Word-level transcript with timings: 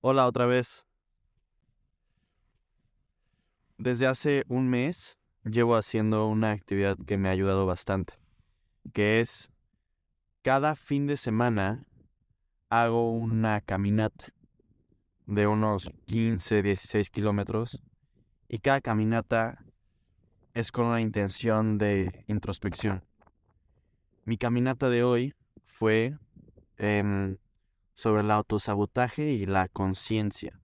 Hola 0.00 0.28
otra 0.28 0.46
vez. 0.46 0.86
Desde 3.78 4.06
hace 4.06 4.44
un 4.46 4.68
mes 4.68 5.18
llevo 5.42 5.74
haciendo 5.74 6.28
una 6.28 6.52
actividad 6.52 6.96
que 7.04 7.18
me 7.18 7.28
ha 7.28 7.32
ayudado 7.32 7.66
bastante, 7.66 8.14
que 8.92 9.20
es 9.20 9.50
cada 10.42 10.76
fin 10.76 11.08
de 11.08 11.16
semana 11.16 11.84
hago 12.70 13.10
una 13.10 13.60
caminata 13.60 14.26
de 15.26 15.48
unos 15.48 15.90
15, 16.06 16.62
16 16.62 17.10
kilómetros 17.10 17.82
y 18.48 18.60
cada 18.60 18.80
caminata 18.80 19.64
es 20.54 20.70
con 20.70 20.86
una 20.86 21.00
intención 21.00 21.76
de 21.76 22.24
introspección. 22.28 23.04
Mi 24.24 24.38
caminata 24.38 24.90
de 24.90 25.02
hoy 25.02 25.34
fue 25.66 26.16
em, 26.76 27.36
sobre 27.98 28.22
el 28.22 28.30
autosabotaje 28.30 29.32
y 29.32 29.44
la 29.44 29.66
conciencia. 29.66 30.60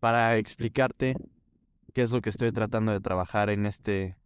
Para 0.00 0.38
explicarte 0.38 1.14
qué 1.92 2.00
es 2.00 2.10
lo 2.10 2.22
que 2.22 2.30
estoy 2.30 2.52
tratando 2.52 2.92
de 2.92 3.00
trabajar 3.00 3.50
en 3.50 3.66
este, 3.66 4.16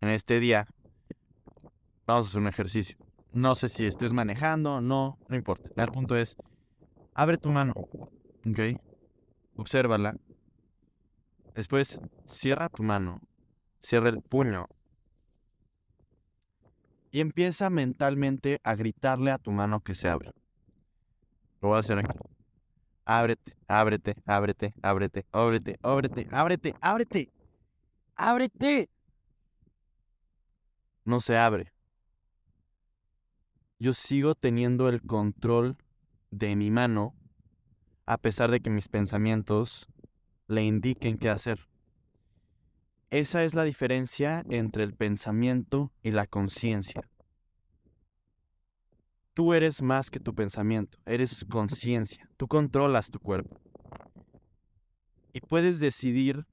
en 0.00 0.10
este 0.10 0.38
día, 0.38 0.68
vamos 2.06 2.26
a 2.26 2.28
hacer 2.28 2.40
un 2.40 2.46
ejercicio. 2.46 2.96
No 3.32 3.56
sé 3.56 3.68
si 3.68 3.84
estés 3.84 4.12
manejando, 4.12 4.80
no, 4.80 5.18
no 5.28 5.34
importa. 5.34 5.70
El 5.74 5.90
punto 5.90 6.14
es, 6.14 6.36
abre 7.14 7.36
tu 7.38 7.50
mano, 7.50 7.72
¿ok? 7.74 8.80
Obsérvala. 9.56 10.14
Después, 11.56 12.00
cierra 12.26 12.68
tu 12.68 12.84
mano, 12.84 13.22
cierra 13.80 14.08
el 14.10 14.22
puño. 14.22 14.68
Y 17.10 17.20
empieza 17.20 17.70
mentalmente 17.70 18.60
a 18.62 18.74
gritarle 18.74 19.30
a 19.30 19.38
tu 19.38 19.50
mano 19.50 19.80
que 19.80 19.94
se 19.94 20.08
abra. 20.08 20.32
Lo 21.60 21.68
voy 21.68 21.76
a 21.76 21.80
hacer 21.80 21.98
aquí. 21.98 22.18
Ábrete, 23.04 23.56
ábrete, 23.66 24.16
ábrete, 24.26 24.74
ábrete, 24.82 25.26
ábrete, 25.32 25.78
ábrete, 25.82 26.28
ábrete, 26.30 26.74
ábrete. 26.80 27.32
¡Ábrete! 28.20 28.90
No 31.04 31.20
se 31.20 31.38
abre 31.38 31.72
yo 33.78 33.92
sigo 33.92 34.34
teniendo 34.34 34.88
el 34.88 35.02
control 35.02 35.76
de 36.30 36.56
mi 36.56 36.70
mano 36.70 37.14
a 38.06 38.18
pesar 38.18 38.50
de 38.50 38.60
que 38.60 38.70
mis 38.70 38.88
pensamientos 38.88 39.86
le 40.46 40.62
indiquen 40.62 41.18
qué 41.18 41.28
hacer. 41.28 41.68
Esa 43.10 43.42
es 43.44 43.54
la 43.54 43.64
diferencia 43.64 44.44
entre 44.50 44.84
el 44.84 44.92
pensamiento 44.92 45.90
y 46.02 46.10
la 46.10 46.26
conciencia. 46.26 47.08
Tú 49.32 49.54
eres 49.54 49.80
más 49.80 50.10
que 50.10 50.20
tu 50.20 50.34
pensamiento, 50.34 50.98
eres 51.06 51.46
conciencia, 51.48 52.28
tú 52.36 52.48
controlas 52.48 53.10
tu 53.10 53.18
cuerpo. 53.18 53.58
Y 55.32 55.40
puedes 55.40 55.80
decidir 55.80 56.46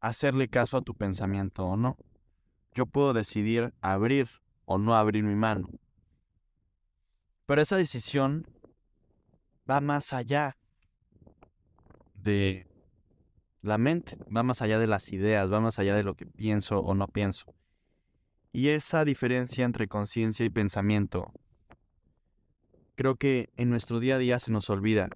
hacerle 0.00 0.48
caso 0.48 0.78
a 0.78 0.82
tu 0.82 0.94
pensamiento 0.94 1.66
o 1.66 1.76
no. 1.76 1.98
Yo 2.74 2.86
puedo 2.86 3.12
decidir 3.12 3.74
abrir 3.82 4.28
o 4.64 4.78
no 4.78 4.96
abrir 4.96 5.24
mi 5.24 5.34
mano. 5.34 5.68
Pero 7.44 7.60
esa 7.60 7.76
decisión 7.76 8.46
va 9.68 9.80
más 9.82 10.14
allá 10.14 10.56
de 12.14 12.66
la 13.62 13.78
mente, 13.78 14.18
va 14.34 14.42
más 14.42 14.60
allá 14.60 14.78
de 14.78 14.86
las 14.86 15.12
ideas, 15.12 15.50
va 15.52 15.60
más 15.60 15.78
allá 15.78 15.94
de 15.96 16.02
lo 16.02 16.14
que 16.14 16.26
pienso 16.26 16.80
o 16.80 16.94
no 16.94 17.08
pienso. 17.08 17.54
Y 18.52 18.68
esa 18.68 19.04
diferencia 19.04 19.64
entre 19.64 19.88
conciencia 19.88 20.44
y 20.44 20.50
pensamiento, 20.50 21.32
creo 22.94 23.16
que 23.16 23.50
en 23.56 23.70
nuestro 23.70 24.00
día 24.00 24.16
a 24.16 24.18
día 24.18 24.38
se 24.38 24.52
nos 24.52 24.68
olvida. 24.68 25.08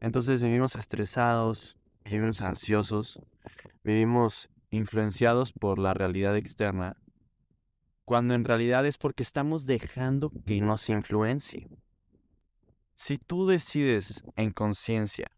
Entonces 0.00 0.42
vivimos 0.42 0.76
estresados, 0.76 1.76
vivimos 2.04 2.40
ansiosos, 2.40 3.20
vivimos 3.82 4.48
influenciados 4.70 5.52
por 5.52 5.78
la 5.78 5.94
realidad 5.94 6.36
externa 6.36 6.96
cuando 8.04 8.34
en 8.34 8.44
realidad 8.44 8.84
es 8.86 8.98
porque 8.98 9.22
estamos 9.22 9.64
dejando 9.66 10.30
que 10.44 10.60
nos 10.60 10.88
influencie. 10.88 11.68
Si 12.94 13.16
tú 13.16 13.46
decides 13.46 14.24
en 14.36 14.50
conciencia 14.50 15.30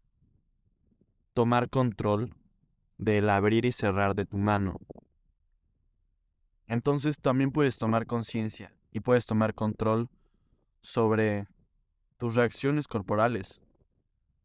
tomar 1.35 1.69
control 1.69 2.33
del 2.97 3.29
abrir 3.29 3.65
y 3.65 3.73
cerrar 3.73 4.15
de 4.15 4.25
tu 4.25 4.37
mano, 4.37 4.79
entonces 6.65 7.19
también 7.19 7.51
puedes 7.51 7.77
tomar 7.77 8.07
conciencia 8.07 8.73
y 8.91 9.01
puedes 9.01 9.25
tomar 9.25 9.53
control 9.53 10.09
sobre 10.81 11.47
tus 12.17 12.35
reacciones 12.35 12.87
corporales, 12.87 13.61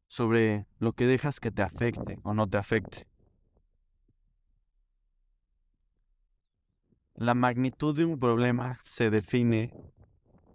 sobre 0.09 0.67
lo 0.81 0.93
que 0.93 1.06
dejas 1.06 1.39
que 1.39 1.53
te 1.53 1.62
afecte 1.62 2.19
o 2.25 2.34
no 2.34 2.49
te 2.49 2.59
afecte. 2.59 3.06
La 7.15 7.34
magnitud 7.34 7.97
de 7.97 8.05
un 8.05 8.19
problema 8.19 8.81
se 8.84 9.11
define 9.11 9.73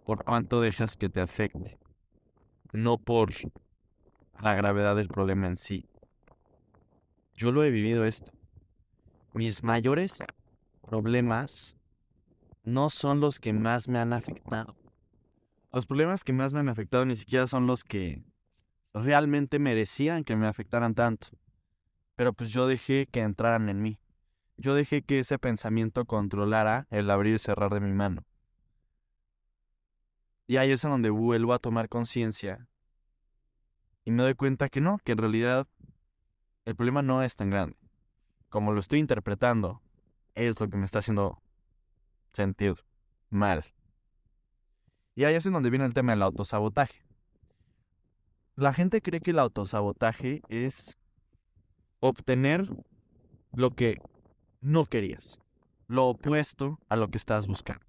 por 0.03 0.25
cuánto 0.25 0.59
dejas 0.59 0.97
que 0.97 1.07
te 1.07 1.22
afecte, 1.22 1.79
no 2.74 2.97
por 2.97 3.31
la 4.41 4.53
gravedad 4.53 4.97
del 4.97 5.07
problema 5.07 5.47
en 5.47 5.56
sí. 5.56 5.88
Yo 7.35 7.51
lo 7.51 7.63
he 7.63 7.69
vivido 7.69 8.06
esto. 8.06 8.31
Mis 9.34 9.63
mayores 9.63 10.23
problemas 10.81 11.75
no 12.63 12.90
son 12.90 13.19
los 13.19 13.40
que 13.40 13.53
más 13.53 13.88
me 13.88 14.00
han 14.00 14.13
afectado. 14.13 14.75
Los 15.72 15.85
problemas 15.85 16.24
que 16.24 16.34
más 16.34 16.53
me 16.53 16.59
han 16.59 16.69
afectado 16.69 17.06
ni 17.06 17.16
siquiera 17.16 17.47
son 17.47 17.68
los 17.68 17.84
que 17.84 18.24
realmente 18.94 19.59
merecían 19.59 20.24
que 20.24 20.35
me 20.35 20.47
afectaran 20.47 20.95
tanto. 20.95 21.28
Pero 22.16 22.31
pues 22.34 22.50
yo 22.50 22.66
dejé 22.68 23.07
que 23.07 23.22
entraran 23.22 23.68
en 23.69 23.81
mí 23.81 24.00
yo 24.57 24.74
dejé 24.74 25.01
que 25.01 25.19
ese 25.19 25.38
pensamiento 25.38 26.06
controlara 26.06 26.88
el 26.90 27.09
abrir 27.09 27.35
y 27.35 27.40
cerrar 27.40 27.74
de 27.74 27.81
mi 27.81 27.91
mano. 27.91 28.24
Y 30.47 30.57
ahí 30.57 30.72
es 30.72 30.84
en 30.84 30.91
donde 30.91 31.09
vuelvo 31.09 31.53
a 31.53 31.59
tomar 31.59 31.90
conciencia 31.90 32.68
y 34.03 34.12
me 34.12 34.22
doy 34.22 34.35
cuenta 34.35 34.69
que 34.69 34.81
no, 34.81 35.00
que 35.03 35.13
en 35.13 35.18
realidad 35.18 35.68
el 36.65 36.75
problema 36.75 37.01
no 37.01 37.21
es 37.21 37.35
tan 37.35 37.49
grande. 37.49 37.77
Como 38.49 38.73
lo 38.73 38.79
estoy 38.79 38.99
interpretando, 38.99 39.81
es 40.33 40.59
lo 40.59 40.67
que 40.67 40.77
me 40.77 40.85
está 40.85 40.99
haciendo 40.99 41.41
sentir 42.33 42.75
mal. 43.29 43.63
Y 45.15 45.23
ahí 45.23 45.35
es 45.35 45.45
en 45.45 45.53
donde 45.53 45.69
viene 45.69 45.85
el 45.85 45.93
tema 45.93 46.11
del 46.11 46.23
autosabotaje. 46.23 47.05
La 48.55 48.73
gente 48.73 49.01
cree 49.01 49.21
que 49.21 49.31
el 49.31 49.39
autosabotaje 49.39 50.41
es 50.49 50.97
obtener 51.99 52.67
lo 53.53 53.71
que 53.71 54.01
no 54.61 54.85
querías. 54.85 55.39
Lo 55.87 56.07
opuesto 56.07 56.79
a 56.89 56.95
lo 56.95 57.09
que 57.09 57.17
estás 57.17 57.47
buscando. 57.47 57.85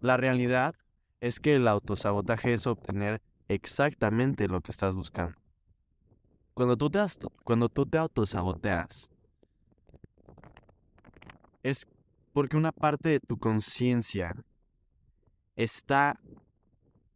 La 0.00 0.16
realidad 0.16 0.74
es 1.20 1.38
que 1.38 1.56
el 1.56 1.68
autosabotaje 1.68 2.54
es 2.54 2.66
obtener 2.66 3.20
exactamente 3.48 4.48
lo 4.48 4.60
que 4.60 4.72
estás 4.72 4.96
buscando. 4.96 5.41
Cuando 6.54 6.76
tú 6.76 6.90
te, 6.90 7.00
cuando 7.44 7.68
tú 7.68 7.86
te 7.86 7.98
autosaboteas, 7.98 9.08
es 11.62 11.86
porque 12.32 12.56
una 12.56 12.72
parte 12.72 13.08
de 13.08 13.20
tu 13.20 13.38
conciencia 13.38 14.34
está 15.56 16.18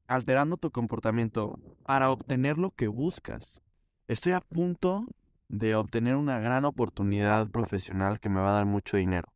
alterando 0.06 0.56
tu 0.56 0.70
comportamiento 0.70 1.58
para 1.84 2.10
obtener 2.10 2.58
lo 2.58 2.70
que 2.70 2.88
buscas. 2.88 3.60
Estoy 4.08 4.32
a 4.32 4.40
punto 4.40 5.06
de 5.48 5.74
obtener 5.74 6.16
una 6.16 6.38
gran 6.38 6.64
oportunidad 6.64 7.50
profesional 7.50 8.20
que 8.20 8.28
me 8.28 8.40
va 8.40 8.50
a 8.50 8.54
dar 8.54 8.66
mucho 8.66 8.96
dinero. 8.96 9.32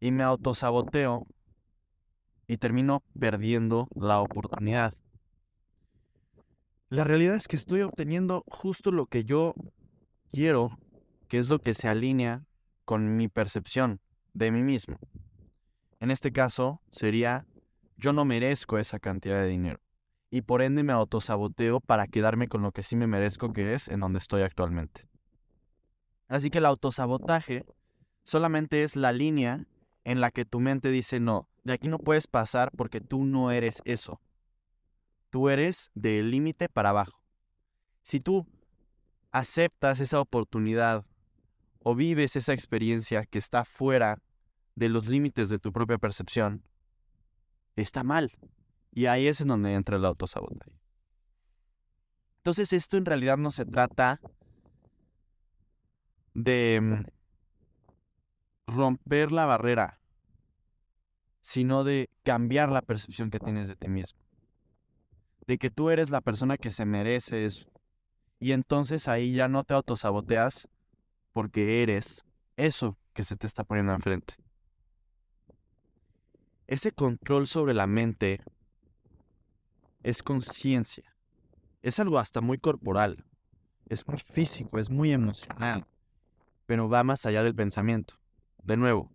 Y 0.00 0.10
me 0.10 0.22
autosaboteo 0.22 1.26
y 2.46 2.56
termino 2.56 3.02
perdiendo 3.18 3.88
la 3.94 4.20
oportunidad. 4.20 4.94
La 6.90 7.04
realidad 7.04 7.36
es 7.36 7.48
que 7.48 7.56
estoy 7.56 7.82
obteniendo 7.82 8.44
justo 8.48 8.90
lo 8.92 9.04
que 9.06 9.24
yo 9.24 9.54
quiero, 10.32 10.78
que 11.28 11.38
es 11.38 11.50
lo 11.50 11.58
que 11.58 11.74
se 11.74 11.86
alinea 11.86 12.46
con 12.86 13.16
mi 13.18 13.28
percepción 13.28 14.00
de 14.32 14.50
mí 14.50 14.62
mismo. 14.62 14.98
En 16.00 16.10
este 16.10 16.32
caso 16.32 16.80
sería, 16.90 17.44
yo 17.98 18.14
no 18.14 18.24
merezco 18.24 18.78
esa 18.78 18.98
cantidad 18.98 19.42
de 19.42 19.48
dinero 19.48 19.80
y 20.30 20.42
por 20.42 20.62
ende 20.62 20.82
me 20.82 20.94
autosaboteo 20.94 21.80
para 21.80 22.06
quedarme 22.06 22.48
con 22.48 22.62
lo 22.62 22.72
que 22.72 22.82
sí 22.82 22.96
me 22.96 23.06
merezco 23.06 23.52
que 23.52 23.74
es 23.74 23.88
en 23.88 24.00
donde 24.00 24.18
estoy 24.18 24.40
actualmente. 24.40 25.06
Así 26.26 26.48
que 26.48 26.58
el 26.58 26.66
autosabotaje 26.66 27.66
solamente 28.22 28.82
es 28.82 28.96
la 28.96 29.12
línea 29.12 29.66
en 30.04 30.22
la 30.22 30.30
que 30.30 30.46
tu 30.46 30.58
mente 30.58 30.90
dice 30.90 31.20
no, 31.20 31.50
de 31.64 31.74
aquí 31.74 31.88
no 31.88 31.98
puedes 31.98 32.26
pasar 32.26 32.70
porque 32.74 33.02
tú 33.02 33.24
no 33.24 33.50
eres 33.50 33.82
eso. 33.84 34.22
Tú 35.30 35.48
eres 35.48 35.90
del 35.94 36.30
límite 36.30 36.68
para 36.68 36.90
abajo. 36.90 37.22
Si 38.02 38.20
tú 38.20 38.46
aceptas 39.30 40.00
esa 40.00 40.20
oportunidad 40.20 41.04
o 41.80 41.94
vives 41.94 42.36
esa 42.36 42.52
experiencia 42.52 43.24
que 43.26 43.38
está 43.38 43.64
fuera 43.64 44.22
de 44.74 44.88
los 44.88 45.06
límites 45.06 45.48
de 45.48 45.58
tu 45.58 45.72
propia 45.72 45.98
percepción, 45.98 46.62
está 47.76 48.02
mal. 48.02 48.32
Y 48.92 49.06
ahí 49.06 49.26
es 49.26 49.40
en 49.40 49.48
donde 49.48 49.74
entra 49.74 49.96
el 49.96 50.04
autosabotaje. 50.04 50.72
Entonces 52.38 52.72
esto 52.72 52.96
en 52.96 53.04
realidad 53.04 53.36
no 53.36 53.50
se 53.50 53.66
trata 53.66 54.20
de 56.34 56.80
mm, 56.80 57.04
romper 58.68 59.32
la 59.32 59.44
barrera, 59.44 60.00
sino 61.42 61.84
de 61.84 62.08
cambiar 62.22 62.70
la 62.70 62.82
percepción 62.82 63.30
que 63.30 63.40
tienes 63.40 63.68
de 63.68 63.76
ti 63.76 63.88
mismo. 63.88 64.20
De 65.48 65.56
que 65.56 65.70
tú 65.70 65.88
eres 65.88 66.10
la 66.10 66.20
persona 66.20 66.58
que 66.58 66.70
se 66.70 66.84
merece 66.84 67.46
eso. 67.46 67.70
Y 68.38 68.52
entonces 68.52 69.08
ahí 69.08 69.32
ya 69.32 69.48
no 69.48 69.64
te 69.64 69.72
autosaboteas 69.72 70.68
porque 71.32 71.82
eres 71.82 72.26
eso 72.58 72.98
que 73.14 73.24
se 73.24 73.34
te 73.34 73.46
está 73.46 73.64
poniendo 73.64 73.94
enfrente. 73.94 74.34
Ese 76.66 76.92
control 76.92 77.46
sobre 77.46 77.72
la 77.72 77.86
mente 77.86 78.42
es 80.02 80.22
conciencia. 80.22 81.16
Es 81.80 81.98
algo 81.98 82.18
hasta 82.18 82.42
muy 82.42 82.58
corporal. 82.58 83.24
Es 83.86 84.06
muy 84.06 84.18
físico, 84.18 84.78
es 84.78 84.90
muy 84.90 85.12
emocional. 85.12 85.86
Pero 86.66 86.90
va 86.90 87.04
más 87.04 87.24
allá 87.24 87.42
del 87.42 87.54
pensamiento. 87.54 88.20
De 88.62 88.76
nuevo, 88.76 89.10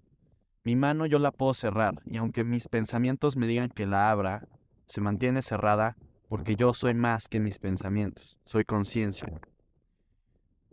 mi 0.63 0.75
mano 0.75 1.05
yo 1.05 1.19
la 1.19 1.31
puedo 1.31 1.53
cerrar 1.53 2.01
y 2.05 2.17
aunque 2.17 2.43
mis 2.43 2.67
pensamientos 2.69 3.35
me 3.35 3.45
digan 3.45 3.69
que 3.69 3.85
la 3.85 4.09
abra, 4.09 4.47
se 4.87 4.99
mantiene 4.99 5.43
cerrada 5.43 5.95
porque 6.33 6.55
yo 6.55 6.73
soy 6.73 6.95
más 6.95 7.27
que 7.27 7.39
mis 7.39 7.59
pensamientos, 7.59 8.39
soy 8.43 8.65
conciencia. 8.65 9.31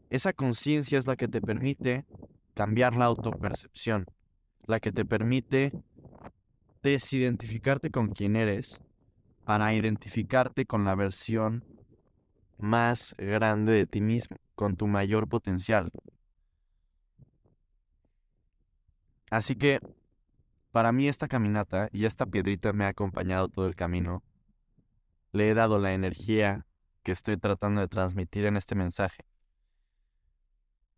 Esa 0.09 0.33
conciencia 0.33 0.99
es 0.99 1.07
la 1.07 1.17
que 1.17 1.29
te 1.29 1.43
permite 1.43 2.07
cambiar 2.55 2.97
la 2.97 3.05
autopercepción, 3.05 4.07
la 4.65 4.81
que 4.81 4.91
te 4.91 5.05
permite 5.05 5.73
desidentificarte 6.83 7.91
con 7.91 8.09
quién 8.09 8.37
eres 8.37 8.81
para 9.45 9.75
identificarte 9.75 10.65
con 10.65 10.87
la 10.87 10.95
versión 10.95 11.63
más 12.57 13.15
grande 13.19 13.73
de 13.73 13.87
ti 13.87 14.01
mismo, 14.01 14.39
con 14.55 14.77
tu 14.77 14.87
mayor 14.87 15.29
potencial. 15.29 15.91
Así 19.31 19.57
que, 19.57 19.79
para 20.73 20.91
mí 20.91 21.07
esta 21.07 21.29
caminata 21.29 21.91
y 21.93 22.07
esta 22.07 22.25
piedrita 22.25 22.73
me 22.73 22.87
ha 22.87 22.89
acompañado 22.89 23.51
todo 23.51 23.67
el 23.67 23.77
camino. 23.77 24.23
Le 25.33 25.51
he 25.51 25.55
dado 25.55 25.79
la 25.79 25.93
energía 25.93 26.67
que 27.03 27.13
estoy 27.13 27.37
tratando 27.37 27.81
de 27.81 27.89
transmitir 27.89 28.45
en 28.45 28.57
este 28.57 28.75
mensaje. 28.75 29.25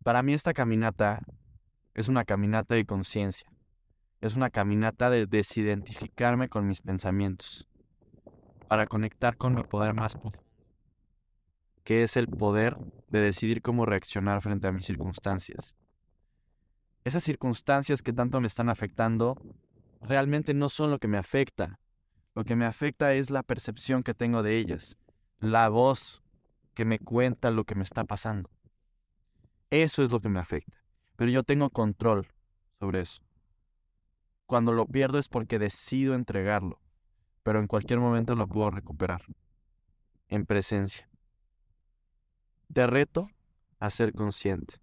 Para 0.03 0.21
mí 0.21 0.33
esta 0.33 0.53
caminata 0.53 1.21
es 1.93 2.07
una 2.07 2.25
caminata 2.25 2.75
de 2.75 2.85
conciencia. 2.85 3.47
Es 4.21 4.35
una 4.35 4.49
caminata 4.49 5.09
de 5.09 5.27
desidentificarme 5.27 6.49
con 6.49 6.67
mis 6.67 6.81
pensamientos 6.81 7.67
para 8.67 8.87
conectar 8.87 9.37
con 9.37 9.53
mi 9.53 9.63
poder 9.63 9.93
más 9.93 10.13
profundo, 10.13 10.43
que 11.83 12.03
es 12.03 12.17
el 12.17 12.27
poder 12.27 12.77
de 13.09 13.19
decidir 13.19 13.61
cómo 13.61 13.85
reaccionar 13.85 14.41
frente 14.41 14.67
a 14.67 14.71
mis 14.71 14.85
circunstancias. 14.85 15.75
Esas 17.03 17.23
circunstancias 17.23 18.01
que 18.01 18.13
tanto 18.13 18.39
me 18.39 18.47
están 18.47 18.69
afectando 18.69 19.37
realmente 20.01 20.53
no 20.53 20.69
son 20.69 20.89
lo 20.89 20.99
que 20.99 21.07
me 21.07 21.17
afecta. 21.17 21.79
Lo 22.35 22.43
que 22.43 22.55
me 22.55 22.65
afecta 22.65 23.13
es 23.13 23.29
la 23.29 23.43
percepción 23.43 24.03
que 24.03 24.13
tengo 24.13 24.43
de 24.43 24.57
ellas, 24.57 24.97
la 25.39 25.69
voz 25.69 26.23
que 26.73 26.85
me 26.85 26.99
cuenta 26.99 27.51
lo 27.51 27.63
que 27.63 27.75
me 27.75 27.83
está 27.83 28.03
pasando. 28.03 28.49
Eso 29.69 30.03
es 30.03 30.11
lo 30.11 30.19
que 30.19 30.29
me 30.29 30.39
afecta. 30.39 30.77
Pero 31.15 31.31
yo 31.31 31.43
tengo 31.43 31.69
control 31.69 32.27
sobre 32.79 33.01
eso. 33.01 33.21
Cuando 34.45 34.71
lo 34.71 34.85
pierdo 34.85 35.19
es 35.19 35.27
porque 35.27 35.59
decido 35.59 36.15
entregarlo 36.15 36.83
pero 37.43 37.59
en 37.59 37.67
cualquier 37.67 37.99
momento 37.99 38.35
lo 38.35 38.47
puedo 38.47 38.71
recuperar. 38.71 39.21
En 40.29 40.45
presencia. 40.45 41.07
Te 42.73 42.87
reto 42.87 43.29
a 43.79 43.89
ser 43.89 44.13
consciente. 44.13 44.75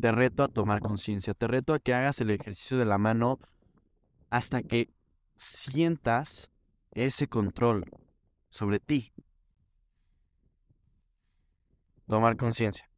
Te 0.00 0.12
reto 0.12 0.44
a 0.44 0.48
tomar 0.48 0.80
conciencia. 0.80 1.34
Te 1.34 1.48
reto 1.48 1.74
a 1.74 1.80
que 1.80 1.92
hagas 1.92 2.20
el 2.20 2.30
ejercicio 2.30 2.78
de 2.78 2.84
la 2.84 2.98
mano 2.98 3.40
hasta 4.30 4.62
que 4.62 4.90
sientas 5.36 6.50
ese 7.04 7.28
control 7.28 7.84
sobre 8.50 8.80
ti. 8.80 9.12
Tomar 12.06 12.36
conciencia. 12.36 12.88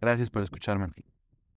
Gracias 0.00 0.30
por 0.30 0.42
escucharme. 0.42 0.92